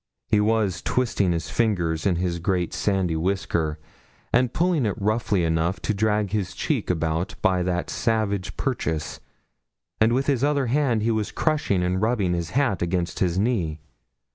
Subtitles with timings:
[0.25, 3.77] He was twisting his fingers in his great sandy whisker,
[4.33, 9.19] and pulling it roughly enough to drag his cheek about by that savage purchase;
[9.99, 13.79] and with his other hand he was crushing and rubbing his hat against his knee.